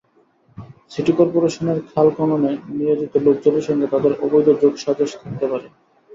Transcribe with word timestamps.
City 0.91 1.11
করপোরেশনের 1.17 1.77
খাল 1.89 2.07
খননে 2.15 2.51
নিয়োজিত 2.71 3.13
লোকজনের 3.25 3.65
সঙ্গে 3.67 3.87
তাঁদের 3.87 4.13
অবৈধ 4.25 4.47
যোগাসাজশ 4.61 5.11
থাকতে 5.21 5.45
পারে। 5.51 5.67